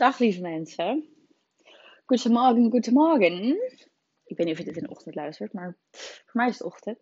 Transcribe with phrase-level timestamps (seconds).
[0.00, 1.08] Dag lieve mensen.
[2.04, 3.50] Goedemorgen, goedemorgen.
[4.24, 6.66] Ik weet niet of je dit in de ochtend luistert, maar voor mij is het
[6.66, 6.98] ochtend.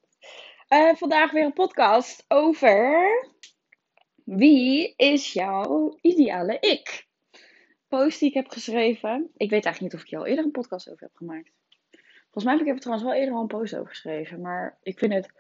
[0.68, 3.08] Uh, vandaag weer een podcast over
[4.24, 7.06] wie is jouw ideale ik?
[7.88, 9.30] Post die ik heb geschreven.
[9.36, 11.50] Ik weet eigenlijk niet of ik hier al eerder een podcast over heb gemaakt.
[12.22, 14.40] Volgens mij heb ik er trouwens wel eerder al een post over geschreven.
[14.40, 15.32] Maar ik vind het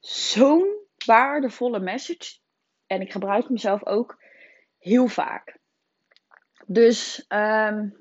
[0.00, 0.76] zo'n
[1.06, 2.38] waardevolle message.
[2.86, 4.22] En ik gebruik hem zelf ook
[4.78, 5.59] heel vaak.
[6.72, 7.96] Dus um,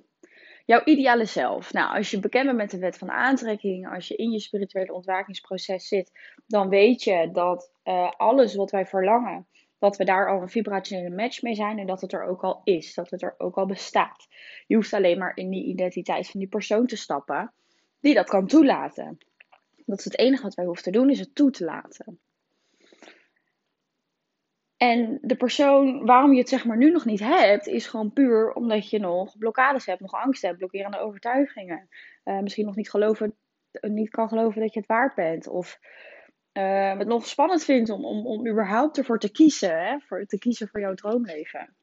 [0.65, 1.73] jouw ideale zelf.
[1.73, 4.93] Nou, als je bekend bent met de wet van aantrekking, als je in je spirituele
[4.93, 6.11] ontwakingsproces zit,
[6.47, 9.47] dan weet je dat uh, alles wat wij verlangen,
[9.79, 12.61] dat we daar al een vibrationele match mee zijn en dat het er ook al
[12.63, 14.27] is, dat het er ook al bestaat.
[14.67, 17.53] Je hoeft alleen maar in die identiteit van die persoon te stappen
[17.99, 19.17] die dat kan toelaten.
[19.85, 22.19] Dat is het enige wat wij hoeven te doen, is het toe te laten.
[24.79, 28.53] En de persoon waarom je het zeg maar nu nog niet hebt, is gewoon puur
[28.53, 31.89] omdat je nog blokkades hebt, nog angst hebt, blokkerende overtuigingen.
[32.25, 33.35] Uh, misschien nog niet, geloven,
[33.81, 35.47] niet kan geloven dat je het waard bent.
[35.47, 35.79] Of
[36.53, 39.85] uh, het nog spannend vindt om, om, om überhaupt ervoor te kiezen.
[39.85, 39.99] Hè?
[39.99, 41.75] Voor, te kiezen voor jouw droomleven.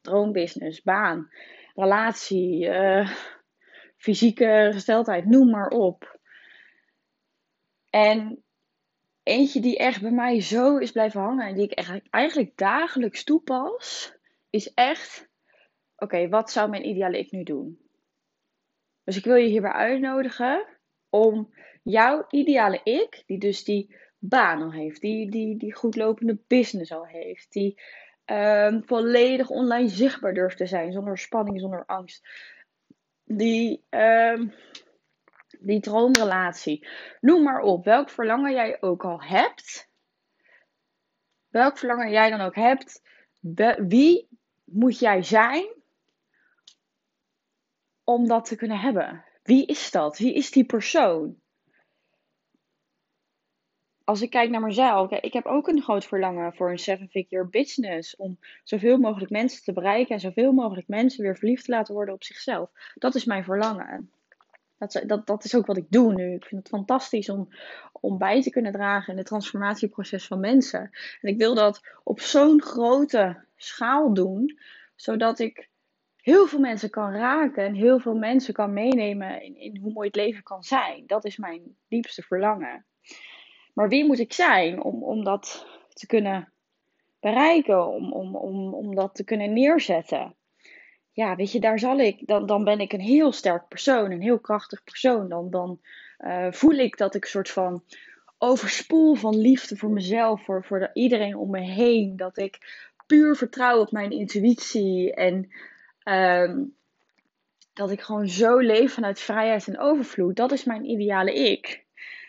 [0.00, 1.28] Droombusiness, baan,
[1.74, 2.70] relatie,
[3.96, 6.18] fysieke gesteldheid, noem maar op.
[7.90, 8.44] En
[9.22, 13.24] eentje die echt bij mij zo is blijven hangen en die ik echt, eigenlijk dagelijks
[13.24, 14.14] toepas,
[14.50, 15.28] is echt:
[15.96, 17.78] oké, wat zou mijn ideale ik nu doen?
[19.04, 20.66] Dus ik wil je hierbij uitnodigen
[21.08, 26.38] om jouw ideale ik, die dus die baan al heeft, die, die, die goed lopende
[26.46, 27.80] business al heeft, die
[28.26, 32.28] um, volledig online zichtbaar durft te zijn, zonder spanning, zonder angst,
[33.24, 34.52] die um,
[35.60, 36.86] die droomrelatie.
[37.20, 39.88] Noem maar op, welk verlangen jij ook al hebt.
[41.48, 43.02] Welk verlangen jij dan ook hebt.
[43.76, 44.28] Wie
[44.64, 45.66] moet jij zijn
[48.04, 49.24] om dat te kunnen hebben?
[49.42, 50.18] Wie is dat?
[50.18, 51.38] Wie is die persoon?
[54.04, 58.16] Als ik kijk naar mezelf, ik heb ook een groot verlangen voor een seven-figure business.
[58.16, 62.14] Om zoveel mogelijk mensen te bereiken en zoveel mogelijk mensen weer verliefd te laten worden
[62.14, 62.70] op zichzelf.
[62.94, 64.10] Dat is mijn verlangen.
[64.80, 66.34] Dat, dat, dat is ook wat ik doe nu.
[66.34, 67.48] Ik vind het fantastisch om,
[67.92, 70.80] om bij te kunnen dragen in het transformatieproces van mensen.
[71.20, 74.58] En ik wil dat op zo'n grote schaal doen,
[74.94, 75.68] zodat ik
[76.16, 80.06] heel veel mensen kan raken en heel veel mensen kan meenemen in, in hoe mooi
[80.06, 81.06] het leven kan zijn.
[81.06, 82.86] Dat is mijn diepste verlangen.
[83.74, 86.52] Maar wie moet ik zijn om, om dat te kunnen
[87.20, 90.34] bereiken, om, om, om, om dat te kunnen neerzetten?
[91.20, 94.22] Ja, weet je, daar zal ik, dan, dan ben ik een heel sterk persoon, een
[94.22, 95.28] heel krachtig persoon.
[95.28, 95.80] Dan, dan
[96.18, 97.82] uh, voel ik dat ik een soort van
[98.38, 102.16] overspoel van liefde voor mezelf, voor, voor iedereen om me heen.
[102.16, 102.58] Dat ik
[103.06, 105.48] puur vertrouw op mijn intuïtie en
[106.04, 106.76] um,
[107.72, 110.36] dat ik gewoon zo leef vanuit vrijheid en overvloed.
[110.36, 111.84] Dat is mijn ideale ik.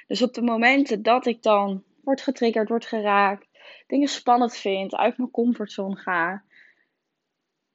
[0.08, 3.48] Dus op de momenten dat ik dan word getriggerd, word geraakt,
[3.88, 6.44] dingen spannend vind, uit mijn comfortzone ga,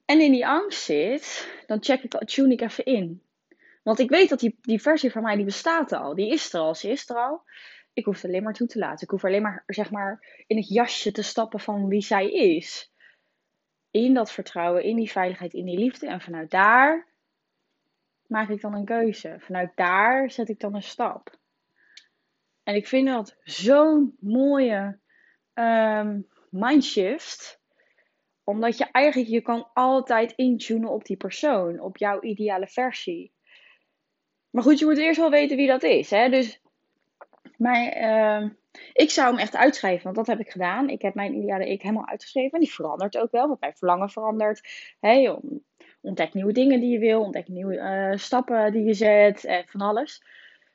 [0.06, 3.22] en in die angst zit, dan check ik, tune ik even in.
[3.82, 6.14] Want ik weet dat die, die versie van mij, die bestaat al.
[6.14, 7.42] Die is er al, ze is er al.
[7.92, 9.04] Ik hoef het alleen maar toe te laten.
[9.04, 12.92] Ik hoef alleen maar, zeg maar, in het jasje te stappen van wie zij is.
[13.90, 16.06] In dat vertrouwen, in die veiligheid, in die liefde.
[16.06, 17.06] En vanuit daar
[18.26, 19.36] maak ik dan een keuze.
[19.38, 21.38] Vanuit daar zet ik dan een stap.
[22.62, 24.98] En ik vind dat zo'n mooie
[25.54, 27.60] um, mindshift
[28.46, 33.32] omdat je eigenlijk, je kan altijd intunen op die persoon, op jouw ideale versie.
[34.50, 36.10] Maar goed, je moet eerst wel weten wie dat is.
[36.10, 36.28] Hè?
[36.28, 36.60] Dus
[37.56, 38.50] mijn, uh,
[38.92, 40.88] ik zou hem echt uitschrijven, want dat heb ik gedaan.
[40.88, 42.52] Ik heb mijn ideale ik helemaal uitgeschreven.
[42.52, 44.68] En die verandert ook wel, want mijn verlangen verandert.
[45.00, 45.38] Hey,
[46.00, 49.80] ontdek nieuwe dingen die je wil, ontdek nieuwe uh, stappen die je zet en van
[49.80, 50.22] alles.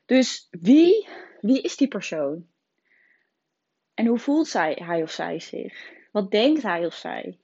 [0.05, 1.07] Dus wie,
[1.41, 2.47] wie is die persoon?
[3.93, 5.91] En hoe voelt zij, hij of zij zich?
[6.11, 7.39] Wat denkt hij of zij?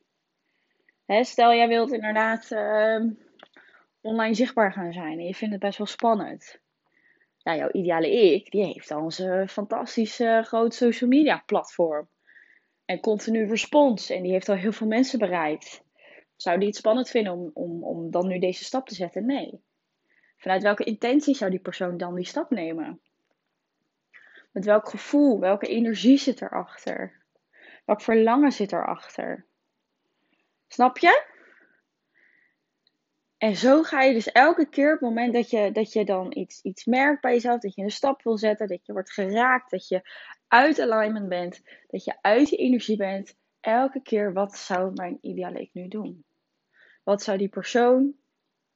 [1.07, 3.09] Stel, jij wilt inderdaad ehm,
[4.01, 6.59] online zichtbaar gaan zijn en je vindt het best wel spannend.
[7.37, 12.09] Ja, jouw ideale ik, die heeft al een fantastische groot social media platform.
[12.87, 14.09] En continu respons.
[14.09, 15.83] En die heeft al heel veel mensen bereikt.
[16.35, 19.25] Zou die het spannend vinden om, om, om dan nu deze stap te zetten?
[19.25, 19.61] Nee.
[20.37, 23.01] Vanuit welke intentie zou die persoon dan die stap nemen?
[24.51, 27.25] Met welk gevoel, welke energie zit erachter?
[27.85, 29.45] Welk verlangen zit erachter?
[30.67, 31.35] Snap je?
[33.37, 36.37] En zo ga je dus elke keer op het moment dat je, dat je dan
[36.37, 39.71] iets, iets merkt bij jezelf, dat je een stap wil zetten, dat je wordt geraakt,
[39.71, 40.09] dat je
[40.47, 45.61] uit alignment bent, dat je uit je energie bent, elke keer wat zou mijn ideale
[45.61, 46.25] ik nu doen?
[47.03, 48.13] Wat zou die persoon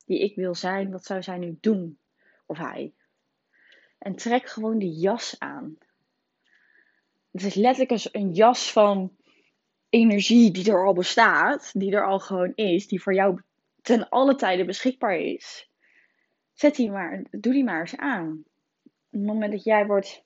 [0.06, 2.00] die ik wil zijn, wat zou zij nu doen?
[2.46, 2.94] Of hij?
[3.98, 5.78] En trek gewoon die jas aan.
[7.32, 9.16] Het is letterlijk een jas van
[9.92, 13.42] energie die er al bestaat, die er al gewoon is, die voor jou
[13.82, 15.70] ten alle tijden beschikbaar is.
[16.54, 18.44] Zet die maar, doe die maar eens aan.
[18.84, 20.24] Op het moment dat jij wordt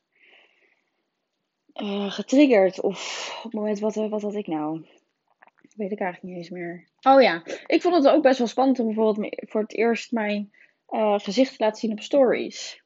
[1.74, 4.86] uh, getriggerd, of op het moment, wat, wat had ik nou?
[5.76, 6.88] Weet ik eigenlijk niet eens meer.
[7.02, 10.52] Oh ja, ik vond het ook best wel spannend om bijvoorbeeld voor het eerst mijn
[10.90, 12.84] uh, gezicht te laten zien op stories.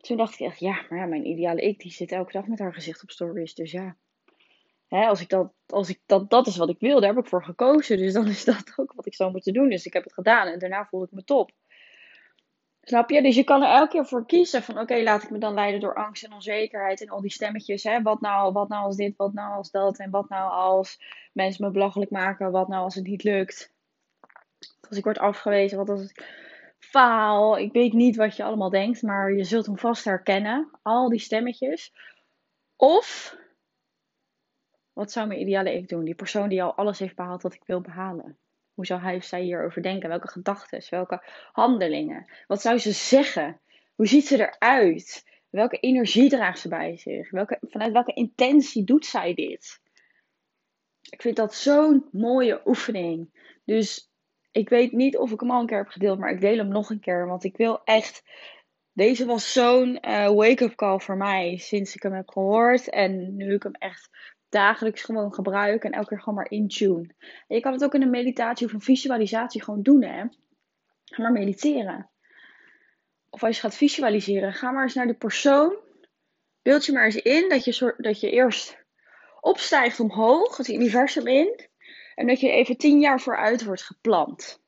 [0.00, 2.58] Toen dacht ik echt, ja, maar ja, mijn ideale ik die zit elke dag met
[2.58, 3.54] haar gezicht op stories.
[3.54, 3.96] Dus ja,
[4.94, 7.28] hè, als ik dat, als ik dat, dat is wat ik wil, daar heb ik
[7.28, 7.96] voor gekozen.
[7.96, 9.68] Dus dan is dat ook wat ik zou moeten doen.
[9.68, 11.50] Dus ik heb het gedaan en daarna voelde ik me top.
[12.82, 13.22] Snap je?
[13.22, 15.80] Dus je kan er elke keer voor kiezen van oké, laat ik me dan leiden
[15.80, 17.82] door angst en onzekerheid en al die stemmetjes.
[17.82, 18.02] Hè?
[18.02, 21.00] Wat, nou, wat nou als dit, wat nou als dat en wat nou als
[21.32, 23.72] mensen me belachelijk maken, wat nou als het niet lukt.
[24.88, 26.42] Als ik word afgewezen, wat als ik
[26.78, 27.58] faal.
[27.58, 30.70] Ik weet niet wat je allemaal denkt, maar je zult hem vast herkennen.
[30.82, 31.92] Al die stemmetjes.
[32.76, 33.36] Of,
[34.94, 36.04] wat zou mijn ideale ik doen?
[36.04, 38.38] Die persoon die al alles heeft behaald wat ik wil behalen.
[38.74, 40.08] Hoe zou hij of zij hierover denken?
[40.08, 40.82] Welke gedachten?
[40.90, 42.26] Welke handelingen?
[42.46, 43.60] Wat zou ze zeggen?
[43.94, 45.24] Hoe ziet ze eruit?
[45.50, 47.30] Welke energie draagt ze bij zich?
[47.30, 49.80] Welke, vanuit welke intentie doet zij dit?
[51.10, 53.42] Ik vind dat zo'n mooie oefening.
[53.64, 54.10] Dus
[54.52, 56.68] ik weet niet of ik hem al een keer heb gedeeld, maar ik deel hem
[56.68, 57.26] nog een keer.
[57.26, 58.22] Want ik wil echt.
[58.92, 62.90] Deze was zo'n uh, wake-up call voor mij sinds ik hem heb gehoord.
[62.90, 64.10] En nu ik hem echt
[64.54, 67.14] dagelijks gewoon gebruik en elke keer gewoon maar in tune.
[67.48, 70.24] je kan het ook in een meditatie of een visualisatie gewoon doen, hè.
[71.04, 72.10] Ga maar mediteren.
[73.30, 75.76] Of als je gaat visualiseren, ga maar eens naar de persoon.
[76.62, 78.84] Beeld je maar eens in dat je, dat je eerst
[79.40, 81.68] opstijgt omhoog, het universum in.
[82.14, 84.62] En dat je even tien jaar vooruit wordt geplant.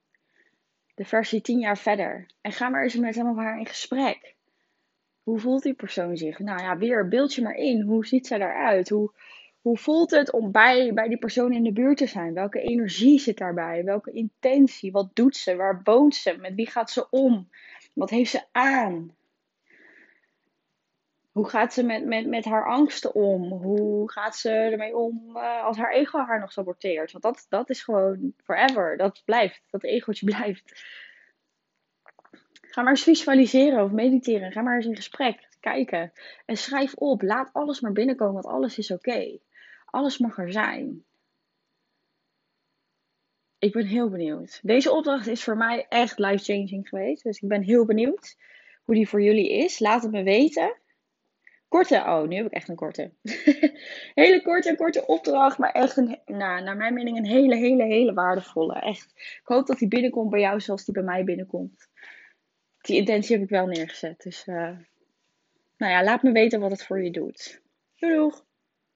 [0.94, 2.30] De versie tien jaar verder.
[2.40, 4.34] En ga maar eens met hem of haar in gesprek.
[5.22, 6.38] Hoe voelt die persoon zich?
[6.38, 7.80] Nou ja, weer beeld je maar in.
[7.80, 8.88] Hoe ziet zij eruit?
[8.88, 9.12] Hoe,
[9.66, 12.34] hoe voelt het om bij, bij die persoon in de buurt te zijn?
[12.34, 13.84] Welke energie zit daarbij?
[13.84, 14.92] Welke intentie?
[14.92, 15.56] Wat doet ze?
[15.56, 16.36] Waar woont ze?
[16.36, 17.48] Met wie gaat ze om?
[17.94, 19.16] Wat heeft ze aan?
[21.32, 23.52] Hoe gaat ze met, met, met haar angsten om?
[23.52, 27.12] Hoe gaat ze ermee om uh, als haar ego haar nog saboteert?
[27.12, 28.96] Want dat, dat is gewoon forever.
[28.96, 29.62] Dat blijft.
[29.70, 30.84] Dat egootje blijft.
[32.60, 34.52] Ga maar eens visualiseren of mediteren.
[34.52, 35.48] Ga maar eens in gesprek.
[35.60, 36.12] Kijken.
[36.44, 37.22] En schrijf op.
[37.22, 39.38] Laat alles maar binnenkomen, want alles is oké.
[39.86, 41.04] Alles mag er zijn.
[43.58, 44.60] Ik ben heel benieuwd.
[44.62, 47.22] Deze opdracht is voor mij echt life-changing geweest.
[47.22, 48.36] Dus ik ben heel benieuwd
[48.84, 49.78] hoe die voor jullie is.
[49.78, 50.76] Laat het me weten.
[51.68, 53.12] Korte, oh, nu heb ik echt een korte.
[54.14, 58.12] hele korte, korte opdracht, maar echt een, nou, naar mijn mening een hele, hele, hele
[58.12, 58.74] waardevolle.
[58.74, 59.12] Echt.
[59.14, 61.88] Ik hoop dat die binnenkomt bij jou zoals die bij mij binnenkomt.
[62.80, 64.22] Die intentie heb ik wel neergezet.
[64.22, 64.78] Dus, uh,
[65.76, 67.60] nou ja, laat me weten wat het voor je doet.
[67.96, 68.45] Doei doeg!